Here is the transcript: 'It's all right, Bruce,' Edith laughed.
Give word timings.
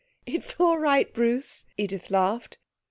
'It's 0.25 0.55
all 0.59 0.79
right, 0.79 1.13
Bruce,' 1.13 1.63
Edith 1.77 2.09
laughed. 2.09 2.57